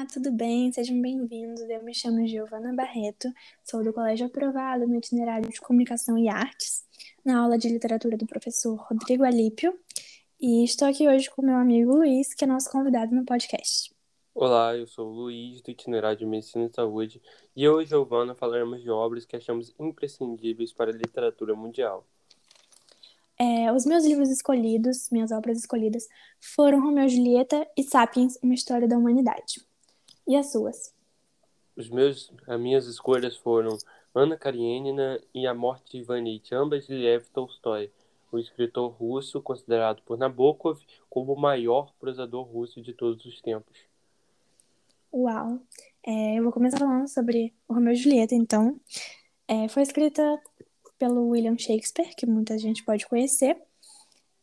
[0.00, 0.72] Olá, tudo bem?
[0.72, 1.60] Sejam bem-vindos.
[1.60, 3.28] Eu me chamo Giovana Barreto,
[3.62, 6.86] sou do Colégio Aprovado no itinerário de Comunicação e Artes,
[7.22, 9.78] na aula de literatura do professor Rodrigo Alípio,
[10.40, 13.94] e estou aqui hoje com meu amigo Luiz, que é nosso convidado no podcast.
[14.34, 17.20] Olá, eu sou o Luiz, do itinerário de Medicina e Saúde,
[17.54, 22.06] e eu e Giovana falaremos de obras que achamos imprescindíveis para a literatura mundial.
[23.38, 26.08] É, os meus livros escolhidos, minhas obras escolhidas,
[26.40, 29.68] foram Romeu e Julieta e Sapiens, Uma História da Humanidade.
[30.30, 30.94] E as suas?
[31.74, 33.76] Os meus, as minhas escolhas foram
[34.14, 37.90] Ana Karenina e A Morte de Ivan Nietzsche, ambas de Lev Tolstói,
[38.30, 43.76] o escritor russo considerado por Nabokov como o maior prosador russo de todos os tempos.
[45.12, 45.58] Uau!
[46.06, 48.80] É, eu vou começar falando sobre o Romeu e Julieta, então.
[49.48, 50.22] É, foi escrita
[50.96, 53.60] pelo William Shakespeare, que muita gente pode conhecer.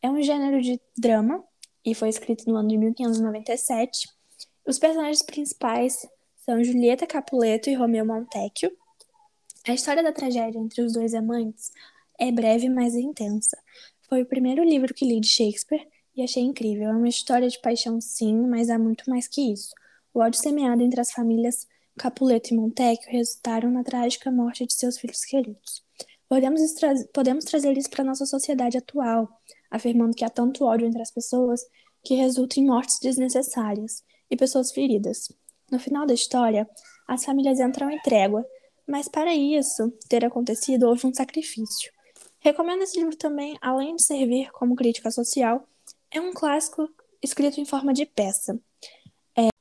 [0.02, 1.42] É um gênero de drama
[1.82, 4.17] e foi escrito no ano de 1597.
[4.68, 6.06] Os personagens principais
[6.44, 8.70] são Julieta Capuleto e Romeu Montecchio.
[9.66, 11.72] A história da tragédia entre os dois amantes
[12.18, 13.56] é breve, mas intensa.
[14.10, 16.90] Foi o primeiro livro que li de Shakespeare e achei incrível.
[16.90, 19.74] É uma história de paixão, sim, mas há muito mais que isso.
[20.12, 21.66] O ódio semeado entre as famílias
[21.96, 25.82] Capuleto e Montecchio resultaram na trágica morte de seus filhos queridos.
[26.28, 29.30] Podemos, tra podemos trazer isso para a nossa sociedade atual,
[29.70, 31.62] afirmando que há tanto ódio entre as pessoas
[32.04, 35.32] que resulta em mortes desnecessárias e pessoas feridas.
[35.70, 36.68] No final da história,
[37.06, 38.44] as famílias entram em trégua,
[38.86, 41.92] mas para isso ter acontecido, houve um sacrifício.
[42.40, 45.66] Recomendo esse livro também, além de servir como crítica social,
[46.10, 46.88] é um clássico
[47.22, 48.58] escrito em forma de peça.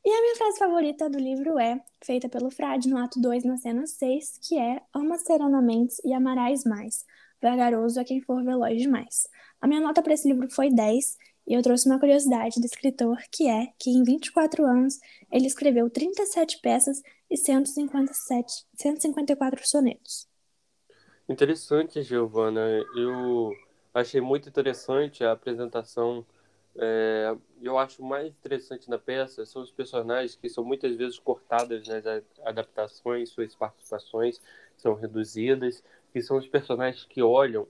[0.07, 3.57] E a minha frase favorita do livro é, feita pelo Frade no ato 2, na
[3.57, 7.03] cena 6, que é Ama serenamente e amarás mais.
[7.41, 9.27] Vagaroso é quem for veloz demais.
[9.59, 13.17] A minha nota para esse livro foi 10, e eu trouxe uma curiosidade do escritor,
[13.31, 14.99] que é que em 24 anos
[15.31, 20.27] ele escreveu 37 peças e 157, 154 sonetos.
[21.29, 22.83] Interessante, Giovana.
[22.95, 23.51] Eu
[23.93, 26.25] achei muito interessante a apresentação
[26.79, 31.87] é, eu acho mais interessante na peça são os personagens que são muitas vezes cortadas
[31.87, 32.03] nas
[32.45, 34.39] adaptações, suas participações
[34.77, 35.83] são reduzidas,
[36.13, 37.67] que são os personagens que olham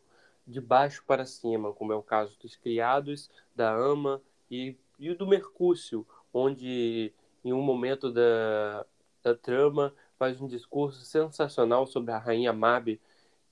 [0.47, 5.28] de baixo para cima, como é o caso dos criados, da ama e, e do
[5.28, 7.13] Mercúcio, onde
[7.44, 8.86] em um momento da,
[9.24, 13.00] da trama faz um discurso sensacional sobre a rainha Mabe,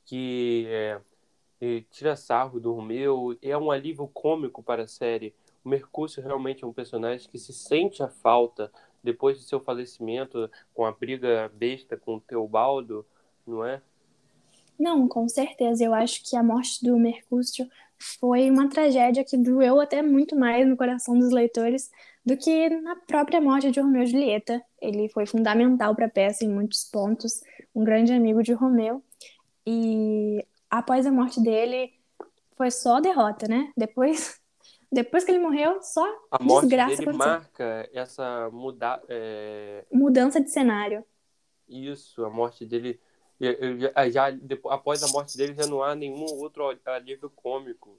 [0.06, 1.02] que é,
[1.92, 5.34] tira sarro do Romeu, é um alívio cômico para a série
[5.66, 8.72] o Mercúrio realmente é um personagem que se sente a falta
[9.04, 13.04] depois de seu falecimento, com a briga besta com o Teobaldo,
[13.48, 13.82] não é?
[14.78, 15.84] Não, com certeza.
[15.84, 20.68] Eu acho que a morte do Mercúrio foi uma tragédia que doeu até muito mais
[20.68, 21.90] no coração dos leitores
[22.26, 24.62] do que na própria morte de Romeu e Julieta.
[24.82, 27.42] Ele foi fundamental para a peça em muitos pontos,
[27.74, 29.04] um grande amigo de Romeu.
[29.66, 31.94] E após a morte dele,
[32.56, 33.72] foi só derrota, né?
[33.78, 34.40] Depois
[34.92, 39.86] depois que ele morreu, só a morte desgraça dele marca essa muda, é...
[39.92, 41.04] mudança de cenário.
[41.68, 43.00] Isso, a morte dele
[43.40, 47.98] já, já depois, após a morte dele já não há nenhum outro alívio cômico.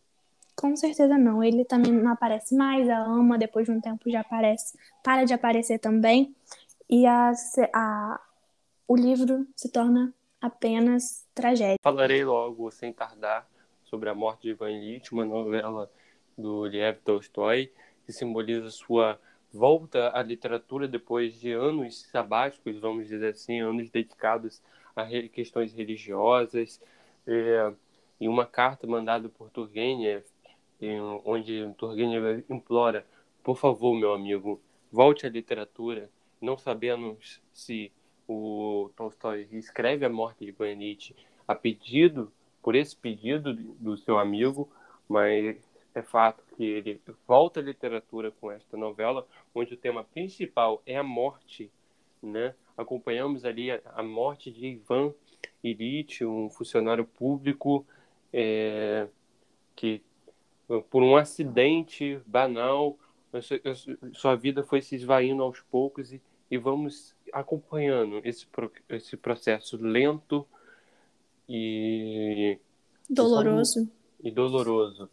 [0.55, 1.45] Com certeza não.
[1.45, 5.35] Ele também não aparece mais, a ama depois de um tempo já aparece, para de
[5.35, 6.35] aparecer também.
[6.89, 7.33] E a,
[7.75, 8.21] a,
[8.89, 11.77] o livro se torna apenas tragédia.
[11.83, 13.47] Falarei logo, sem tardar,
[13.85, 15.91] sobre a morte de Ivan Illich, uma novela
[16.37, 17.71] do Lev Tolstói,
[18.05, 19.21] que simboliza sua
[19.53, 24.63] volta à literatura depois de anos sabáticos, vamos dizer assim, anos dedicados
[24.97, 26.81] a questões religiosas,
[27.27, 27.73] é,
[28.19, 30.25] em uma carta mandada por Turgenev,
[31.25, 33.07] onde Turgenev implora,
[33.45, 37.93] por favor, meu amigo, volte à literatura, não sabemos se
[38.27, 40.79] o Tolstói escreve a morte de Ivan
[41.47, 44.69] a pedido, por esse pedido do seu amigo,
[45.09, 45.57] mas
[45.95, 50.97] é fato que ele volta à literatura com esta novela, onde o tema principal é
[50.97, 51.71] a morte,
[52.21, 52.55] né?
[52.77, 55.13] Acompanhamos ali a, a morte de Ivan
[55.63, 57.87] Illich, um funcionário público
[58.33, 59.09] é,
[59.75, 60.03] que,
[60.91, 62.99] por um acidente banal,
[64.13, 68.47] sua vida foi se esvaindo aos poucos e, e vamos acompanhando esse,
[68.89, 70.47] esse processo lento
[71.49, 72.59] e
[73.09, 73.91] doloroso.
[74.23, 75.11] E doloroso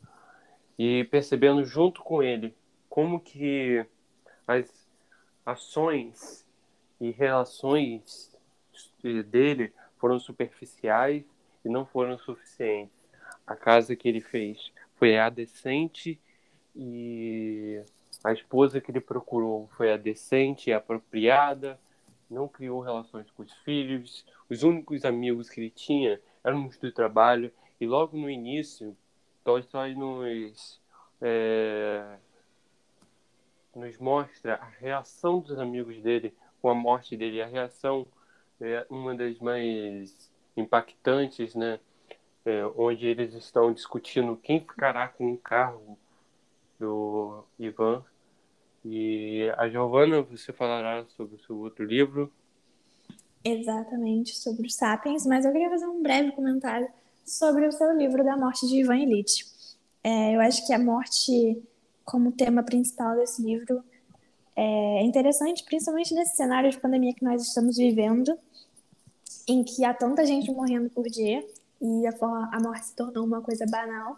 [0.77, 2.53] e percebendo junto com ele
[2.89, 3.85] como que
[4.47, 4.89] as
[5.45, 6.42] ações
[7.03, 8.33] e relações
[9.27, 11.25] dele foram superficiais
[11.65, 12.95] e não foram suficientes.
[13.45, 16.17] A casa que ele fez foi a decente
[16.73, 17.83] e
[18.23, 21.77] A esposa que ele procurou foi a decente e apropriada,
[22.29, 26.89] não criou relações com os filhos, os únicos amigos que ele tinha eram os do
[26.89, 27.51] trabalho,
[27.81, 28.95] e logo no início,
[29.43, 30.79] Tolstói nos,
[31.21, 32.15] é,
[33.75, 37.41] nos mostra a reação dos amigos dele com a morte dele.
[37.41, 38.07] A reação
[38.61, 41.77] é uma das mais impactantes, né?
[42.45, 45.97] É, onde eles estão discutindo quem ficará com o cargo
[46.79, 48.03] do Ivan.
[48.83, 52.31] E a Giovana, você falará sobre o seu outro livro.
[53.43, 56.87] Exatamente, sobre os Sapiens, mas eu queria fazer um breve comentário
[57.25, 59.45] sobre o seu livro da morte de Ivan Illich.
[60.01, 61.61] É, eu acho que a morte,
[62.05, 63.83] como tema principal desse livro,
[64.55, 68.37] é interessante, principalmente nesse cenário de pandemia que nós estamos vivendo,
[69.47, 71.45] em que há tanta gente morrendo por dia
[71.81, 74.17] e a, morte se tornou uma coisa banal.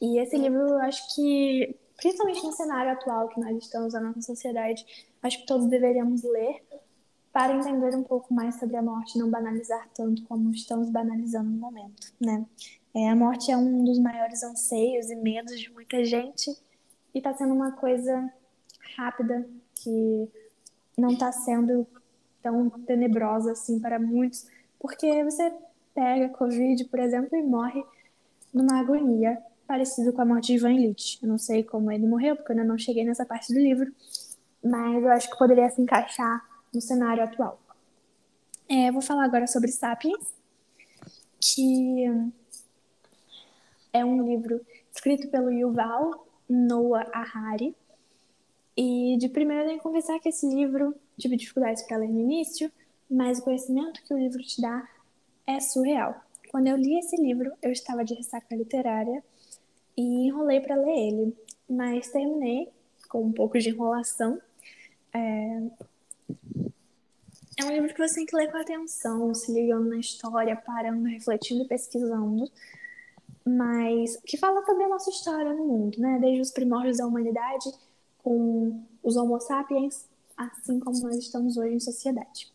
[0.00, 4.22] E esse livro, eu acho que, principalmente no cenário atual que nós estamos na nossa
[4.22, 4.84] sociedade,
[5.22, 6.62] acho que todos deveríamos ler
[7.32, 11.56] para entender um pouco mais sobre a morte, não banalizar tanto como estamos banalizando no
[11.56, 12.44] momento, né?
[12.94, 16.50] É, a morte é um dos maiores anseios e medos de muita gente
[17.14, 18.30] e está sendo uma coisa
[18.96, 20.28] rápida que
[20.96, 21.86] não está sendo
[22.42, 24.46] tão tenebrosa assim para muitos,
[24.78, 25.52] porque você
[25.94, 27.84] pega Covid, por exemplo, e morre
[28.52, 31.18] numa agonia parecida com a morte de Ivan Illich.
[31.22, 33.92] Eu não sei como ele morreu, porque eu ainda não cheguei nessa parte do livro,
[34.62, 36.44] mas eu acho que poderia se encaixar
[36.74, 37.60] no cenário atual.
[38.68, 40.34] É, vou falar agora sobre Sapiens,
[41.40, 42.04] que
[43.92, 44.60] é um livro
[44.94, 47.74] escrito pelo Yuval Noah Harari.
[48.76, 52.20] E de primeira eu tenho que confessar que esse livro tive dificuldades para ler no
[52.20, 52.70] início,
[53.10, 54.88] mas o conhecimento que o livro te dá
[55.46, 56.22] é surreal.
[56.50, 59.22] Quando eu li esse livro, eu estava de ressaca literária
[59.96, 61.36] e enrolei para ler ele,
[61.68, 62.68] mas terminei
[63.08, 64.40] com um pouco de enrolação.
[65.12, 65.62] É...
[67.58, 71.08] é um livro que você tem que ler com atenção, se ligando na história, parando,
[71.08, 72.50] refletindo e pesquisando,
[73.44, 76.18] mas que fala sobre a nossa história no mundo, né?
[76.20, 77.70] Desde os primórdios da humanidade,
[78.22, 82.52] com os Homo sapiens, assim como nós estamos hoje em sociedade.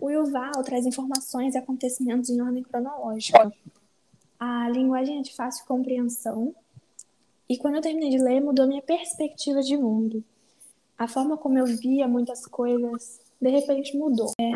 [0.00, 3.52] O Yuval traz informações e acontecimentos em ordem cronológica.
[4.38, 6.54] A linguagem é de fácil compreensão,
[7.52, 10.24] e quando eu terminei de ler, mudou minha perspectiva de mundo.
[10.96, 14.32] A forma como eu via muitas coisas, de repente, mudou.
[14.40, 14.50] É,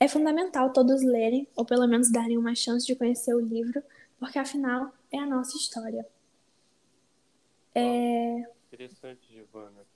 [0.00, 3.80] é fundamental todos lerem, ou pelo menos darem uma chance de conhecer o livro,
[4.18, 6.04] porque afinal é a nossa história.
[7.74, 8.48] É...
[8.76, 9.86] Interessante, Giovana.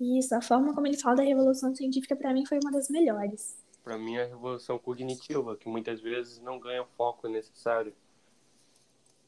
[0.00, 3.58] Isso, a forma como ele fala da revolução científica para mim foi uma das melhores.
[3.82, 7.92] Para mim, a revolução cognitiva, que muitas vezes não ganha o foco necessário.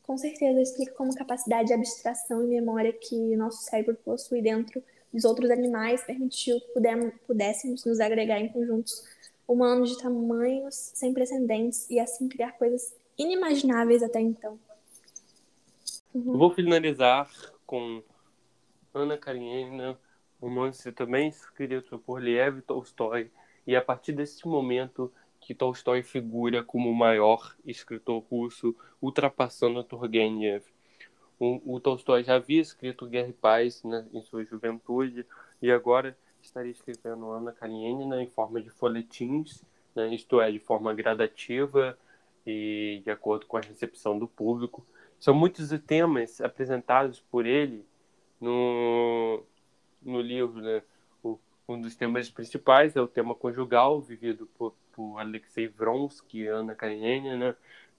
[0.05, 4.81] Com certeza, explica como capacidade de abstração e memória que nosso cérebro possui dentro
[5.13, 9.03] dos outros animais permitiu que pudéssemos nos agregar em conjuntos
[9.49, 14.59] humanos de tamanhos sem precedentes e assim criar coisas inimagináveis até então.
[16.15, 16.37] Uhum.
[16.37, 17.31] Vou finalizar
[17.67, 18.03] com
[18.97, 19.99] Ana Karenina,
[20.41, 23.31] romance também escrito por Lev Tolstói,
[23.67, 30.65] e a partir desse momento que Tolstói figura como o maior escritor russo, ultrapassando Turgenev.
[31.39, 35.27] O, o Tolstói já havia escrito Guerra e Paz né, em sua juventude,
[35.61, 39.63] e agora estaria escrevendo Ana Karenina em forma de folhetins,
[39.95, 41.99] né, isto é, de forma gradativa,
[42.47, 44.87] e de acordo com a recepção do público.
[45.19, 47.85] São muitos temas apresentados por ele
[48.41, 49.43] no,
[50.03, 50.61] no livro.
[50.61, 50.83] Né?
[51.23, 51.39] O,
[51.69, 56.75] um dos temas principais é o tema conjugal, vivido por, por Alexei Vronsky e Ana
[56.75, 57.57] Karenina, né?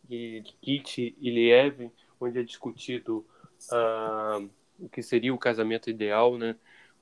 [0.09, 3.25] e Kit Iliev, onde é discutido
[3.71, 6.55] uh, o que seria o casamento ideal, né?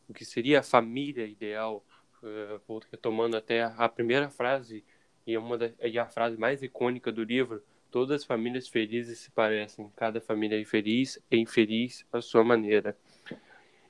[0.10, 1.86] o que seria a família ideal,
[2.24, 4.84] uh, retomando até a primeira frase
[5.26, 9.20] e é uma da, e a frase mais icônica do livro, todas as famílias felizes
[9.20, 12.96] se parecem, cada família é infeliz e infeliz à sua maneira.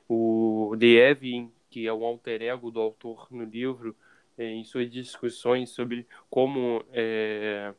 [0.07, 3.95] O Lievin, que é o alter ego do autor no livro,
[4.37, 7.73] é, em suas discussões sobre como é,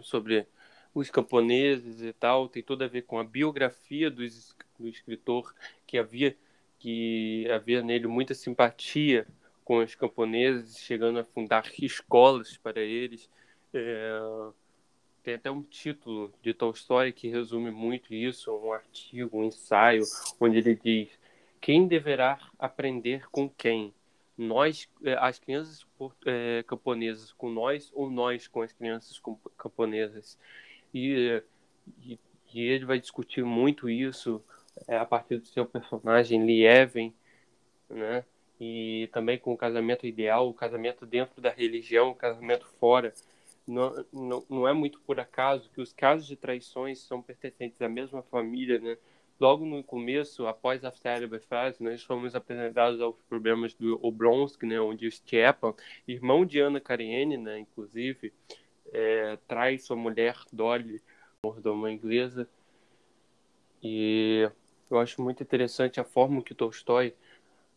[0.00, 0.46] sobre
[0.94, 4.22] os camponeses e tal, tem tudo a ver com a biografia do,
[4.78, 5.54] do escritor
[5.86, 6.36] que havia
[6.78, 9.26] que havia nele muita simpatia
[9.64, 13.30] com os camponeses, chegando a fundar escolas para eles.
[13.72, 14.20] É,
[15.24, 20.04] tem até um título de Tolstói que resume muito isso, um artigo, um ensaio,
[20.38, 21.08] onde ele diz:
[21.60, 23.92] quem deverá aprender com quem?
[24.36, 25.86] Nós, é, as crianças
[26.26, 29.20] é, camponesas com nós ou nós com as crianças
[29.56, 30.38] camponesas?
[30.92, 31.42] E,
[32.02, 32.18] e,
[32.52, 34.44] e ele vai discutir muito isso
[34.86, 37.14] é, a partir do seu personagem Lieven,
[37.88, 38.24] né?
[38.60, 43.12] E também com o casamento ideal, o casamento dentro da religião, o casamento fora.
[43.66, 47.88] Não, não, não é muito por acaso que os casos de traições são pertencentes à
[47.88, 48.98] mesma família, né?
[49.40, 54.80] Logo no começo, após a célebre fase, nós fomos apresentados aos problemas do Oblonsky, né,
[54.80, 55.74] onde Stepan,
[56.06, 58.32] irmão de Ana Karenina, inclusive,
[58.92, 61.02] é, traz sua mulher Dolly,
[61.42, 62.48] mordoma inglesa.
[63.82, 64.48] E
[64.90, 67.14] eu acho muito interessante a forma que Tolstói,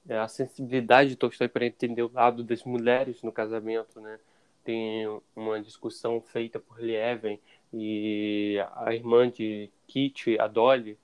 [0.07, 4.19] é, a sensibilidade de Tolstói para entender o lado das mulheres no casamento, né?
[4.67, 7.39] Tem uma discussão feita por Lieven
[7.71, 10.99] e a irmã de Kitty, a Dolly,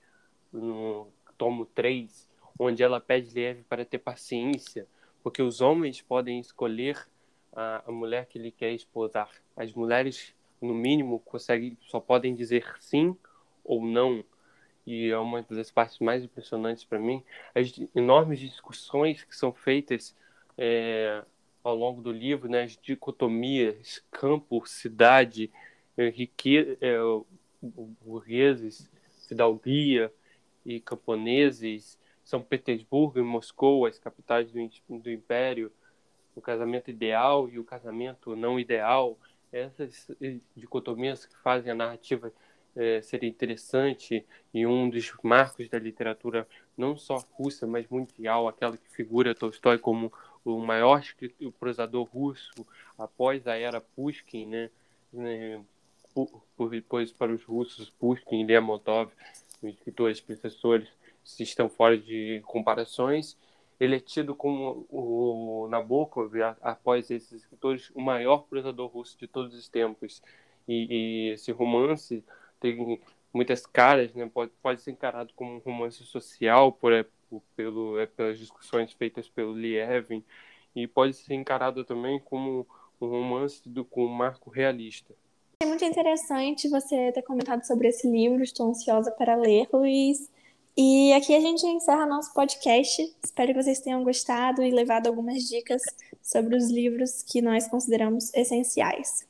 [0.51, 2.29] no tomo 3,
[2.59, 4.85] onde ela pede Lieve para ter paciência,
[5.23, 7.07] porque os homens podem escolher
[7.53, 9.29] a, a mulher que ele quer esposar.
[9.55, 13.15] As mulheres, no mínimo, conseguem, só podem dizer sim
[13.63, 14.25] ou não.
[14.85, 17.23] E é uma das partes mais impressionantes para mim,
[17.55, 20.13] as enormes discussões que são feitas
[20.57, 21.23] é,
[21.63, 25.49] ao longo do livro, né, as dicotomias, campo, cidade,
[25.97, 26.97] riqueza, é,
[28.01, 28.91] burgueses,
[29.27, 30.11] fidalguia,
[30.65, 35.71] e camponeses, São Petersburgo e Moscou, as capitais do, do Império,
[36.35, 39.17] o casamento ideal e o casamento não ideal,
[39.51, 40.09] essas
[40.55, 42.33] dicotomias que fazem a narrativa
[42.75, 48.75] é, ser interessante e um dos marcos da literatura não só russa, mas mundial, aquela
[48.75, 50.11] que figura Tolstói como
[50.45, 51.01] o maior
[51.59, 52.65] prosador russo
[52.97, 54.69] após a era Pushkin, né?
[55.11, 55.63] né
[56.69, 59.11] depois para os russos Pushkin e Lermontov
[59.69, 60.89] escritores, professores,
[61.23, 63.37] se estão fora de comparações.
[63.79, 69.53] Ele é tido como o Nabokov, após esses escritores, o maior prosador russo de todos
[69.55, 70.21] os tempos.
[70.67, 72.23] E, e esse romance
[72.59, 72.99] tem
[73.33, 74.29] muitas caras, né?
[74.31, 76.93] pode, pode ser encarado como um romance social por
[77.55, 80.23] pelo, é, pelas discussões feitas pelo Lievin,
[80.75, 82.67] e pode ser encarado também como
[82.99, 85.13] um romance do, com um marco realista.
[85.61, 90.29] É muito interessante você ter comentado sobre esse livro, estou ansiosa para ler, Luiz.
[90.75, 93.15] E aqui a gente encerra nosso podcast.
[93.23, 95.83] Espero que vocês tenham gostado e levado algumas dicas
[96.21, 99.21] sobre os livros que nós consideramos essenciais.